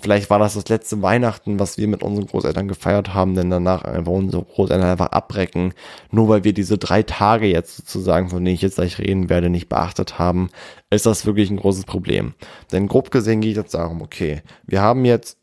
[0.00, 3.84] Vielleicht war das das letzte Weihnachten, was wir mit unseren Großeltern gefeiert haben, denn danach
[3.84, 5.72] einfach unsere Großeltern einfach abbrecken,
[6.10, 9.48] nur weil wir diese drei Tage jetzt sozusagen, von denen ich jetzt gleich reden werde,
[9.48, 10.50] nicht beachtet haben,
[10.90, 12.34] ist das wirklich ein großes Problem.
[12.72, 15.38] Denn grob gesehen geht jetzt darum, okay, wir haben jetzt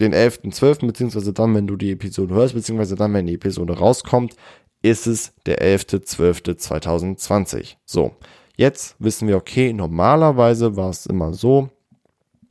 [0.00, 4.34] den 11.12., beziehungsweise dann, wenn du die Episode hörst, beziehungsweise dann, wenn die Episode rauskommt,
[4.82, 7.76] ist es der 11.12.2020.
[7.84, 8.12] So,
[8.56, 11.70] jetzt wissen wir, okay, normalerweise war es immer so,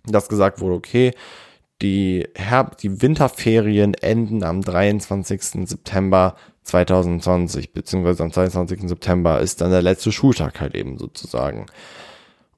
[0.06, 1.12] dass gesagt wurde, okay,
[1.82, 5.68] die, Herb die Winterferien enden am 23.
[5.68, 8.88] September 2020, beziehungsweise am 22.
[8.88, 11.66] September ist dann der letzte Schultag halt eben sozusagen.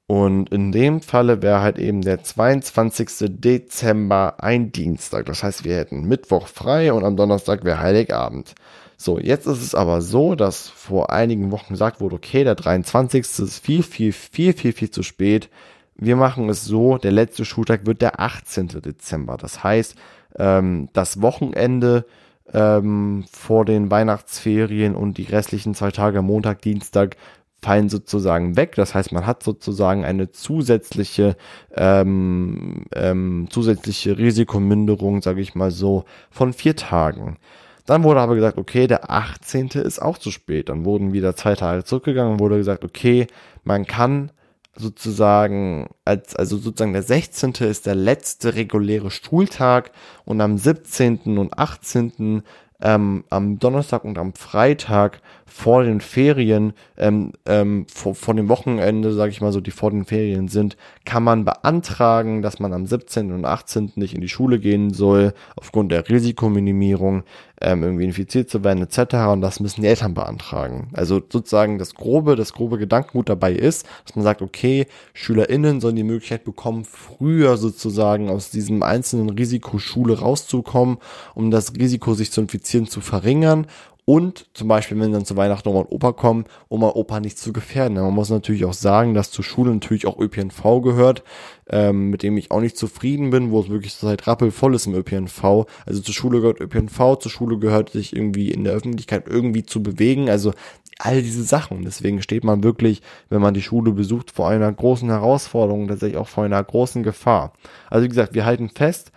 [0.06, 3.40] Und in dem Falle wäre halt eben der 22.
[3.40, 5.26] Dezember ein Dienstag.
[5.26, 8.54] Das heißt, wir hätten Mittwoch frei und am Donnerstag wäre Heiligabend.
[8.96, 13.22] So, jetzt ist es aber so, dass vor einigen Wochen gesagt wurde, okay, der 23.
[13.22, 15.50] ist viel, viel, viel, viel, viel zu spät
[15.98, 18.68] wir machen es so, der letzte Schultag wird der 18.
[18.68, 19.36] Dezember.
[19.36, 19.96] Das heißt,
[20.38, 22.04] ähm, das Wochenende
[22.52, 27.16] ähm, vor den Weihnachtsferien und die restlichen zwei Tage, Montag, Dienstag,
[27.62, 28.74] fallen sozusagen weg.
[28.76, 31.36] Das heißt, man hat sozusagen eine zusätzliche
[31.74, 37.38] ähm, ähm, zusätzliche Risikominderung, sage ich mal so, von vier Tagen.
[37.86, 39.68] Dann wurde aber gesagt, okay, der 18.
[39.68, 40.68] ist auch zu spät.
[40.68, 43.26] Dann wurden wieder zwei Tage zurückgegangen und wurde gesagt, okay,
[43.64, 44.30] man kann
[44.76, 47.52] sozusagen, als, also sozusagen der 16.
[47.60, 49.90] ist der letzte reguläre Schultag
[50.24, 51.38] und am 17.
[51.38, 52.42] und 18.
[52.82, 59.14] Ähm, am Donnerstag und am Freitag vor den Ferien, ähm, ähm, vor, vor dem Wochenende,
[59.14, 62.84] sage ich mal so, die vor den Ferien sind, kann man beantragen, dass man am
[62.84, 63.32] 17.
[63.32, 63.92] und 18.
[63.94, 67.22] nicht in die Schule gehen soll, aufgrund der Risikominimierung
[67.60, 69.14] ähm, irgendwie infiziert zu werden etc.
[69.32, 70.88] Und das müssen die Eltern beantragen.
[70.92, 75.96] Also sozusagen das grobe, das grobe Gedankengut dabei ist, dass man sagt, okay, SchülerInnen sollen
[75.96, 80.98] die Möglichkeit bekommen, früher sozusagen aus diesem einzelnen Risiko Schule rauszukommen,
[81.34, 83.66] um das Risiko, sich zu infizieren, zu verringern
[84.08, 87.38] Und zum Beispiel, wenn dann zu Weihnachten Oma und Opa kommen, Oma und Opa nicht
[87.38, 87.94] zu gefährden.
[87.94, 91.24] Man muss natürlich auch sagen, dass zur Schule natürlich auch ÖPNV gehört,
[91.68, 94.94] ähm, mit dem ich auch nicht zufrieden bin, wo es wirklich seit rappelvoll ist im
[94.94, 95.66] ÖPNV.
[95.84, 99.82] Also zur Schule gehört ÖPNV, zur Schule gehört sich irgendwie in der Öffentlichkeit irgendwie zu
[99.82, 100.30] bewegen.
[100.30, 100.52] Also
[101.00, 101.82] all diese Sachen.
[101.82, 106.28] Deswegen steht man wirklich, wenn man die Schule besucht, vor einer großen Herausforderung, tatsächlich auch
[106.28, 107.54] vor einer großen Gefahr.
[107.90, 109.10] Also wie gesagt, wir halten fest,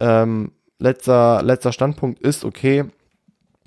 [0.00, 2.84] ähm, letzter, letzter Standpunkt ist, okay,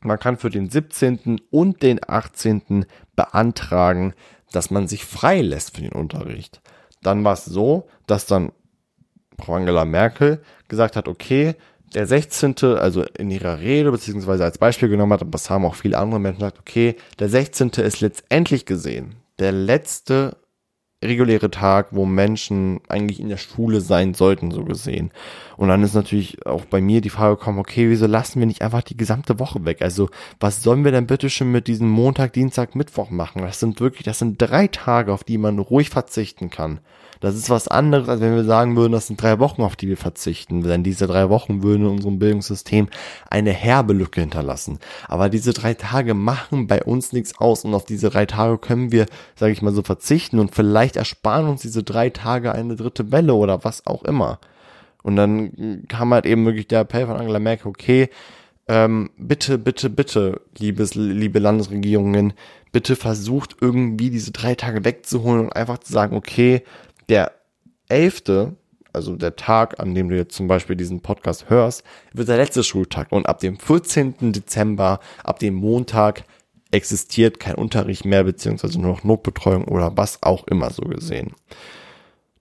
[0.04, 1.42] man kann für den 17.
[1.50, 2.86] und den 18.
[3.16, 4.14] beantragen,
[4.52, 6.62] dass man sich frei lässt für den Unterricht.
[7.02, 8.52] Dann war es so, dass dann
[9.40, 11.56] Frau Angela Merkel gesagt hat, okay,
[11.94, 15.76] der 16., also in ihrer Rede, beziehungsweise als Beispiel genommen hat, und das haben auch
[15.76, 17.70] viele andere Menschen gesagt, okay, der 16.
[17.70, 20.38] ist letztendlich gesehen der letzte
[21.04, 25.12] reguläre Tag, wo Menschen eigentlich in der Schule sein sollten, so gesehen.
[25.58, 28.62] Und dann ist natürlich auch bei mir die Frage gekommen, okay, wieso lassen wir nicht
[28.62, 29.82] einfach die gesamte Woche weg?
[29.82, 30.10] Also,
[30.40, 33.42] was sollen wir denn bitte schon mit diesem Montag, Dienstag, Mittwoch machen?
[33.42, 36.80] Das sind wirklich, das sind drei Tage, auf die man ruhig verzichten kann.
[37.22, 39.88] Das ist was anderes, als wenn wir sagen würden, das sind drei Wochen, auf die
[39.88, 40.64] wir verzichten.
[40.64, 42.90] Denn diese drei Wochen würden in unserem Bildungssystem
[43.30, 44.80] eine herbe Lücke hinterlassen.
[45.08, 48.92] Aber diese drei Tage machen bei uns nichts aus und auf diese drei Tage können
[48.92, 49.06] wir,
[49.36, 53.36] sage ich mal so, verzichten und vielleicht ersparen uns diese drei Tage eine dritte Welle
[53.36, 54.40] oder was auch immer.
[55.04, 58.10] Und dann kam halt eben wirklich der Appell von Angela Merkel, okay,
[58.68, 62.34] ähm, bitte, bitte, bitte, liebes, liebe Landesregierungen,
[62.72, 66.64] bitte versucht irgendwie diese drei Tage wegzuholen und einfach zu sagen, okay,
[67.12, 67.34] der
[67.90, 68.54] 11.,
[68.94, 72.64] also der Tag, an dem du jetzt zum Beispiel diesen Podcast hörst, wird der letzte
[72.64, 73.12] Schultag.
[73.12, 74.32] Und ab dem 14.
[74.32, 76.24] Dezember, ab dem Montag,
[76.72, 81.34] existiert kein Unterricht mehr, beziehungsweise nur noch Notbetreuung oder was auch immer so gesehen.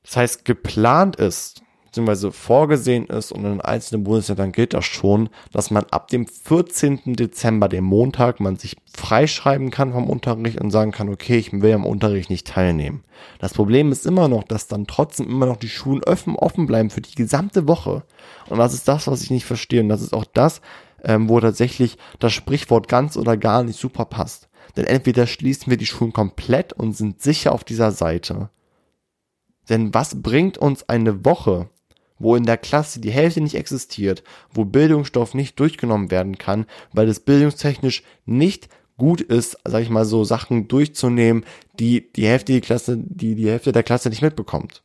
[0.04, 5.72] Das heißt, geplant ist, beziehungsweise vorgesehen ist und in einzelnen Bundesländern gilt das schon, dass
[5.72, 7.00] man ab dem 14.
[7.16, 11.72] Dezember, dem Montag, man sich freischreiben kann vom Unterricht und sagen kann, okay, ich will
[11.72, 13.02] am Unterricht nicht teilnehmen.
[13.40, 16.90] Das Problem ist immer noch, dass dann trotzdem immer noch die Schulen offen, offen bleiben
[16.90, 18.04] für die gesamte Woche.
[18.48, 19.80] Und das ist das, was ich nicht verstehe.
[19.80, 20.60] Und das ist auch das,
[21.02, 24.48] ähm, wo tatsächlich das Sprichwort ganz oder gar nicht super passt.
[24.76, 28.50] Denn entweder schließen wir die Schulen komplett und sind sicher auf dieser Seite.
[29.68, 31.68] Denn was bringt uns eine Woche,
[32.20, 37.08] wo in der Klasse die Hälfte nicht existiert, wo Bildungsstoff nicht durchgenommen werden kann, weil
[37.08, 41.44] es bildungstechnisch nicht gut ist, sag ich mal so, Sachen durchzunehmen,
[41.80, 44.84] die die Hälfte die Klasse, die die Hälfte der Klasse nicht mitbekommt.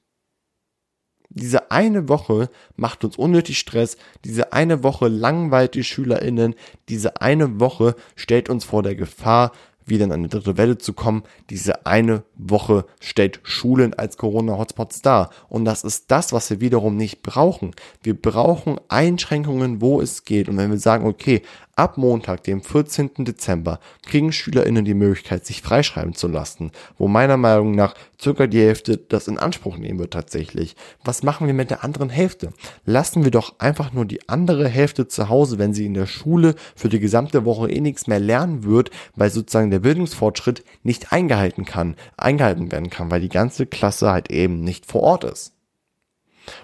[1.30, 6.56] Diese eine Woche macht uns unnötig Stress, diese eine Woche langweilt die SchülerInnen,
[6.88, 9.52] diese eine Woche stellt uns vor der Gefahr,
[9.86, 11.24] wieder in eine dritte Welle zu kommen.
[11.50, 15.30] Diese eine Woche stellt Schulen als Corona-Hotspots dar.
[15.50, 17.71] Und das ist das, was wir wiederum nicht brauchen.
[18.02, 20.50] Wir brauchen Einschränkungen, wo es geht.
[20.50, 21.41] Und wenn wir sagen, okay,
[21.78, 23.26] Ab Montag, dem 14.
[23.26, 28.62] Dezember, kriegen SchülerInnen die Möglichkeit, sich freischreiben zu lassen, wo meiner Meinung nach circa die
[28.62, 30.78] Hälfte das in Anspruch nehmen wird tatsächlich.
[31.04, 32.54] Was machen wir mit der anderen Hälfte?
[32.86, 36.56] Lassen wir doch einfach nur die andere Hälfte zu Hause, wenn sie in der Schule
[36.78, 41.66] für die gesamte Woche eh nichts mehr lernen wird, weil sozusagen der Bildungsfortschritt nicht eingehalten
[41.66, 45.55] kann, eingehalten werden kann, weil die ganze Klasse halt eben nicht vor Ort ist.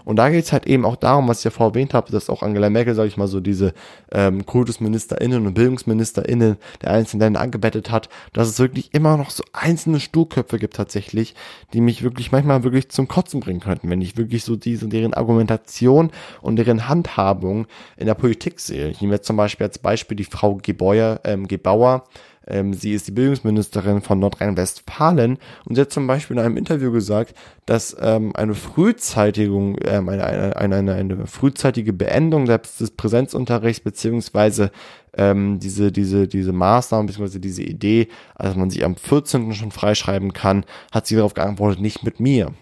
[0.05, 2.29] Und da geht es halt eben auch darum, was ich ja vorher erwähnt habe, dass
[2.29, 3.73] auch Angela Merkel, sage ich mal so, diese
[4.11, 9.43] ähm, KultusministerInnen und BildungsministerInnen der einzelnen Länder angebettet hat, dass es wirklich immer noch so
[9.53, 11.35] einzelne Sturköpfe gibt tatsächlich,
[11.73, 15.13] die mich wirklich manchmal wirklich zum Kotzen bringen könnten, wenn ich wirklich so diese, deren
[15.13, 17.67] Argumentation und deren Handhabung
[17.97, 18.89] in der Politik sehe.
[18.89, 22.03] Ich nehme jetzt zum Beispiel als Beispiel die Frau Gebauer, ähm, Gebauer
[22.47, 26.91] ähm, sie ist die Bildungsministerin von Nordrhein-Westfalen und sie hat zum Beispiel in einem Interview
[26.91, 34.71] gesagt, dass ähm, eine Frühzeitigung, ähm, eine, eine, eine, eine frühzeitige Beendung des Präsenzunterrichts beziehungsweise
[35.13, 39.53] ähm, diese, diese, diese Maßnahme beziehungsweise diese Idee, dass man sich am 14.
[39.53, 42.53] schon freischreiben kann, hat sie darauf geantwortet, nicht mit mir.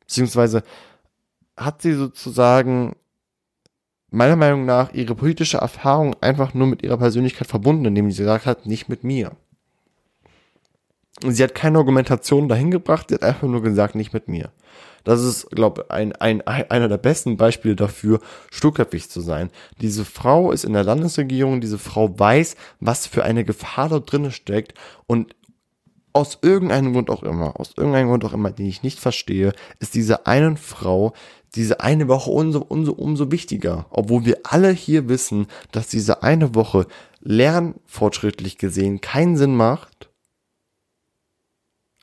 [0.00, 0.62] Beziehungsweise
[1.56, 2.94] hat sie sozusagen
[4.10, 8.46] meiner Meinung nach ihre politische Erfahrung einfach nur mit ihrer Persönlichkeit verbunden, indem sie gesagt
[8.46, 9.32] hat, nicht mit mir.
[11.26, 14.50] Sie hat keine Argumentation dahin gebracht, sie hat einfach nur gesagt, nicht mit mir.
[15.04, 18.20] Das ist, glaube ich, ein, ein, einer der besten Beispiele dafür,
[18.50, 19.50] sturköpfig zu sein.
[19.80, 24.30] Diese Frau ist in der Landesregierung, diese Frau weiß, was für eine Gefahr dort drin
[24.30, 24.74] steckt
[25.06, 25.34] und
[26.12, 29.94] aus irgendeinem Grund auch immer, aus irgendeinem Grund auch immer, den ich nicht verstehe, ist
[29.94, 31.12] diese einen Frau
[31.54, 33.86] diese eine Woche umso, umso, umso wichtiger.
[33.90, 36.86] Obwohl wir alle hier wissen, dass diese eine Woche
[37.20, 40.10] lernfortschrittlich gesehen keinen Sinn macht.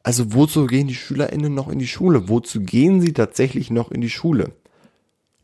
[0.04, 2.30] Also wozu gehen die SchülerInnen noch in die Schule?
[2.30, 4.54] Wozu gehen sie tatsächlich noch in die Schule?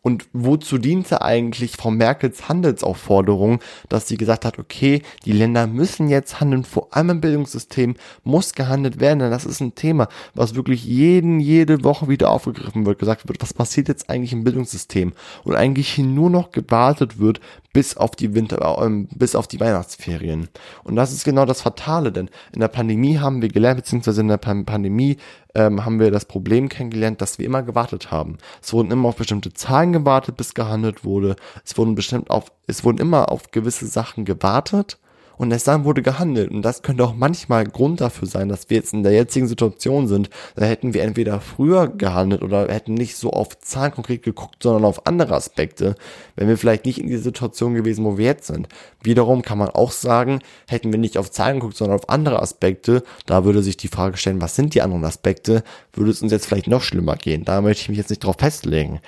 [0.05, 6.09] Und wozu diente eigentlich Frau Merkels Handelsaufforderung, dass sie gesagt hat, okay, die Länder müssen
[6.09, 10.55] jetzt handeln, vor allem im Bildungssystem muss gehandelt werden, denn das ist ein Thema, was
[10.55, 15.13] wirklich jeden, jede Woche wieder aufgegriffen wird, gesagt wird, was passiert jetzt eigentlich im Bildungssystem?
[15.45, 17.39] Und eigentlich nur noch gewartet wird,
[17.73, 20.47] bis auf die Winter, äh, bis auf die Weihnachtsferien.
[20.83, 24.27] Und das ist genau das Fatale, denn in der Pandemie haben wir gelernt, beziehungsweise in
[24.27, 25.17] der Pandemie
[25.55, 28.37] ähm, haben wir das Problem kennengelernt, dass wir immer gewartet haben.
[28.61, 31.35] Es wurden immer auf bestimmte Zahlen gewartet, bis gehandelt wurde.
[31.65, 34.99] Es wurden bestimmt auf, es wurden immer auf gewisse Sachen gewartet
[35.43, 36.49] und erst dann wurde gehandelt.
[36.49, 40.07] Und das könnte auch manchmal Grund dafür sein, dass wir jetzt in der jetzigen Situation
[40.07, 40.29] sind.
[40.55, 44.85] Da hätten wir entweder früher gehandelt oder hätten nicht so auf Zahlen konkret geguckt, sondern
[44.85, 45.95] auf andere Aspekte,
[46.35, 48.67] wenn wir vielleicht nicht in dieser Situation gewesen, wo wir jetzt sind.
[49.03, 53.03] Wiederum kann man auch sagen, hätten wir nicht auf Zahlen geguckt, sondern auf andere Aspekte,
[53.25, 56.47] da würde sich die Frage stellen, was sind die anderen Aspekte, würde es uns jetzt
[56.47, 57.45] vielleicht noch schlimmer gehen.
[57.45, 59.01] Da möchte ich mich jetzt nicht drauf festlegen.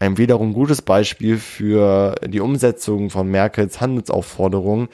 [0.00, 4.88] Ein wiederum gutes Beispiel für die Umsetzung von Merkels Handelsaufforderungen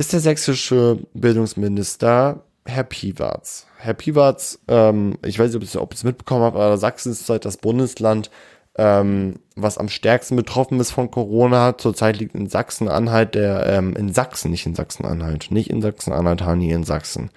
[0.00, 3.66] ist der sächsische Bildungsminister Herr Piwarz.
[3.76, 7.44] Herr Piwarz, ähm, ich weiß nicht, ob ihr es mitbekommen habt, aber Sachsen ist halt
[7.44, 8.30] das Bundesland,
[8.76, 11.76] ähm, was am stärksten betroffen ist von Corona.
[11.76, 16.70] Zurzeit liegt in Sachsen-Anhalt der, ähm, in Sachsen, nicht in Sachsen-Anhalt, nicht in Sachsen-Anhalt, Hani,
[16.70, 17.28] in Sachsen.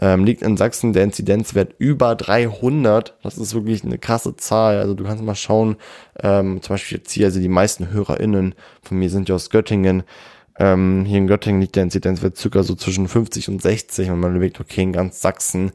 [0.00, 3.18] Ähm, liegt in Sachsen der Inzidenzwert über 300.
[3.22, 4.78] Das ist wirklich eine krasse Zahl.
[4.78, 5.76] Also du kannst mal schauen,
[6.22, 10.04] ähm, zum Beispiel jetzt hier, also die meisten HörerInnen von mir sind ja aus Göttingen.
[10.58, 14.32] Ähm, hier in Göttingen liegt der Inzidenzwert circa so zwischen 50 und 60 und man
[14.34, 15.72] überlegt, okay, in ganz Sachsen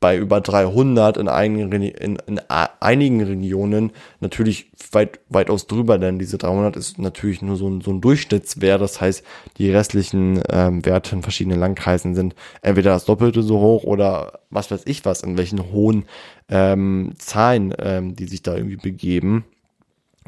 [0.00, 6.38] bei über 300 in einigen, in, in einigen Regionen natürlich weit, weitaus drüber, denn diese
[6.38, 8.80] 300 ist natürlich nur so ein, so ein Durchschnittswert.
[8.80, 9.24] Das heißt,
[9.56, 14.70] die restlichen ähm, Werte in verschiedenen Landkreisen sind entweder das Doppelte so hoch oder was
[14.70, 16.04] weiß ich was, in welchen hohen
[16.48, 19.44] ähm, Zahlen, ähm, die sich da irgendwie begeben.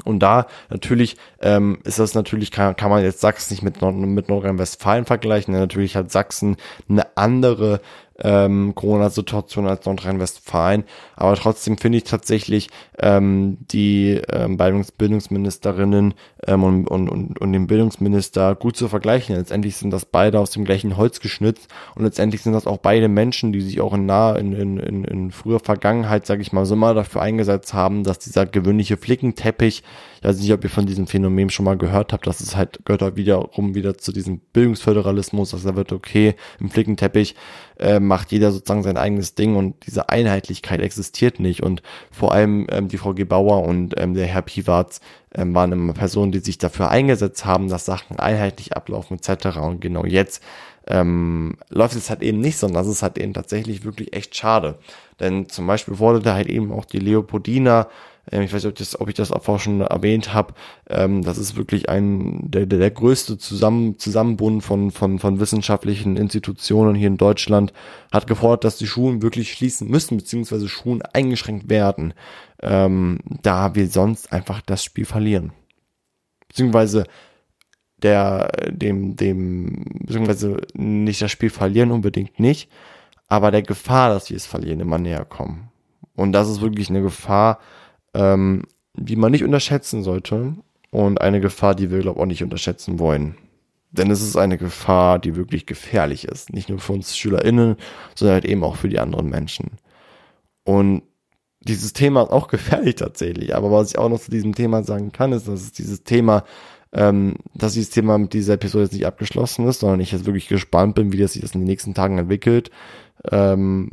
[0.03, 3.95] Und da natürlich ähm, ist das natürlich, kann, kann man jetzt Sachsen nicht mit, Nord
[3.95, 5.53] mit Nordrhein-Westfalen vergleichen.
[5.53, 6.57] Natürlich hat Sachsen
[6.89, 7.81] eine andere
[8.23, 10.83] ähm, Corona-Situation als Nordrhein-Westfalen.
[11.15, 16.13] Aber trotzdem finde ich tatsächlich ähm, die ähm, Bildungs Bildungsministerinnen
[16.47, 19.35] ähm, und, und, und, und den Bildungsminister gut zu vergleichen.
[19.35, 23.07] Letztendlich sind das beide aus dem gleichen Holz geschnitzt und letztendlich sind das auch beide
[23.07, 26.65] Menschen, die sich auch in nahe, in, in, in, in früher Vergangenheit, sage ich mal,
[26.65, 29.83] so mal dafür eingesetzt haben, dass dieser gewöhnliche Flickenteppich
[30.21, 32.85] ich weiß nicht, ob ihr von diesem Phänomen schon mal gehört habt, dass es halt
[32.85, 37.35] gehört halt wiederum wieder zu diesem Bildungsföderalismus, dass er wird, okay, im Flickenteppich
[37.79, 41.81] äh, macht jeder sozusagen sein eigenes Ding und diese Einheitlichkeit existiert nicht und
[42.11, 45.01] vor allem ähm, die Frau Gebauer und ähm, der Herr Piwarz
[45.33, 49.57] ähm, waren immer Personen, die sich dafür eingesetzt haben, dass Sachen einheitlich ablaufen etc.
[49.57, 50.43] Und genau jetzt
[50.87, 54.77] ähm, läuft es halt eben nicht, sondern das ist halt eben tatsächlich wirklich echt schade.
[55.19, 57.87] Denn zum Beispiel wurde da halt eben auch die Leopoldina
[58.29, 60.53] ich weiß nicht, ob, das, ob ich das auch schon erwähnt habe.
[60.89, 66.17] Ähm, das ist wirklich ein der, der, der größte Zusammen, Zusammenbund von, von, von wissenschaftlichen
[66.17, 67.73] Institutionen hier in Deutschland
[68.11, 72.13] hat gefordert, dass die Schulen wirklich schließen müssen, beziehungsweise Schulen eingeschränkt werden,
[72.61, 75.51] ähm, da wir sonst einfach das Spiel verlieren.
[76.47, 77.05] Beziehungsweise
[78.03, 82.69] der, dem, dem, beziehungsweise nicht das Spiel verlieren unbedingt nicht,
[83.27, 85.69] aber der Gefahr, dass wir es verlieren, immer näher kommen.
[86.15, 87.59] Und das ist wirklich eine Gefahr,
[88.13, 88.63] ähm,
[88.95, 90.55] die man nicht unterschätzen sollte
[90.89, 93.35] und eine Gefahr, die wir, glaube ich, auch nicht unterschätzen wollen.
[93.91, 96.53] Denn es ist eine Gefahr, die wirklich gefährlich ist.
[96.53, 97.75] Nicht nur für uns SchülerInnen,
[98.15, 99.71] sondern halt eben auch für die anderen Menschen.
[100.63, 101.03] Und
[101.59, 103.55] dieses Thema ist auch gefährlich tatsächlich.
[103.55, 106.45] Aber was ich auch noch zu diesem Thema sagen kann, ist, dass es dieses Thema,
[106.93, 110.47] ähm, dass dieses Thema mit dieser Episode jetzt nicht abgeschlossen ist, sondern ich jetzt wirklich
[110.47, 112.71] gespannt bin, wie das sich das in den nächsten Tagen entwickelt.
[113.29, 113.89] Ähm,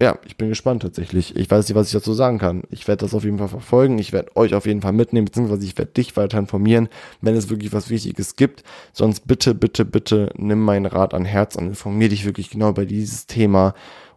[0.00, 1.36] ja, ich bin gespannt tatsächlich.
[1.36, 2.64] Ich weiß nicht, was ich dazu sagen kann.
[2.70, 3.98] Ich werde das auf jeden Fall verfolgen.
[4.00, 6.88] Ich werde euch auf jeden Fall mitnehmen, beziehungsweise ich werde dich weiter informieren,
[7.20, 8.64] wenn es wirklich was Wichtiges gibt.
[8.92, 12.86] Sonst bitte, bitte, bitte nimm meinen Rat an Herz und informier dich wirklich genau über
[12.86, 13.74] dieses Thema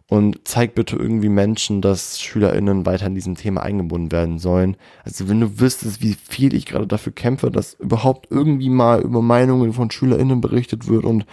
[0.08, 4.76] und zeig bitte irgendwie Menschen, dass SchülerInnen weiter in diesem Thema eingebunden werden sollen.
[5.04, 9.22] Also wenn du wüsstest, wie viel ich gerade dafür kämpfe, dass überhaupt irgendwie mal über
[9.22, 11.24] Meinungen von SchülerInnen berichtet wird und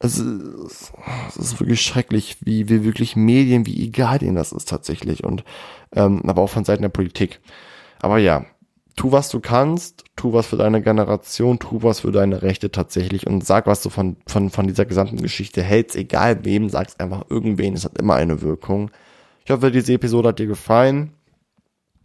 [0.00, 0.92] es ist,
[1.28, 5.44] es ist wirklich schrecklich, wie, wie wirklich Medien, wie egal denen das ist tatsächlich und
[5.92, 7.40] ähm, aber auch von Seiten der Politik.
[8.00, 8.46] Aber ja,
[8.94, 13.26] tu was du kannst, tu was für deine Generation, tu was für deine Rechte tatsächlich
[13.26, 17.24] und sag, was du von, von, von dieser gesamten Geschichte hältst, egal wem, sag's einfach
[17.28, 18.90] irgendwen, es hat immer eine Wirkung.
[19.44, 21.12] Ich hoffe, diese Episode hat dir gefallen.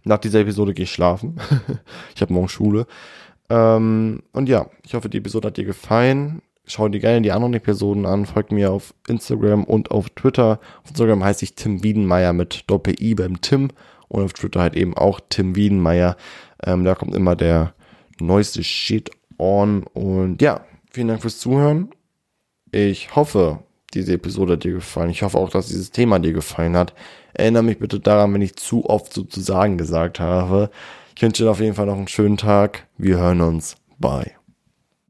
[0.04, 1.40] Nach dieser Episode gehe ich schlafen.
[2.16, 2.88] ich habe morgen Schule.
[3.50, 7.54] Ähm, und ja, ich hoffe, die Episode hat dir gefallen schau dir gerne die anderen
[7.54, 10.60] Episoden an, folgt mir auf Instagram und auf Twitter.
[10.84, 13.70] Auf Instagram heiße ich Tim Wiedenmeier mit Doppel-I beim Tim
[14.08, 16.16] und auf Twitter halt eben auch Tim Wiedenmeier.
[16.66, 17.74] Ähm, da kommt immer der
[18.20, 19.84] neueste Shit on.
[19.84, 20.62] Und ja,
[20.92, 21.90] vielen Dank fürs Zuhören.
[22.72, 23.60] Ich hoffe,
[23.94, 25.10] diese Episode hat dir gefallen.
[25.10, 26.94] Ich hoffe auch, dass dieses Thema dir gefallen hat.
[27.34, 30.70] Erinnere mich bitte daran, wenn ich zu oft sozusagen gesagt habe.
[31.16, 32.88] Ich wünsche dir auf jeden Fall noch einen schönen Tag.
[32.98, 33.76] Wir hören uns.
[34.00, 34.43] Bye.